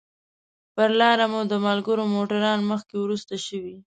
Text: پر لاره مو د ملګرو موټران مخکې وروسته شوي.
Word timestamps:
پر 0.75 0.89
لاره 0.99 1.25
مو 1.31 1.41
د 1.51 1.53
ملګرو 1.65 2.03
موټران 2.15 2.59
مخکې 2.71 2.95
وروسته 2.99 3.33
شوي. 3.47 3.75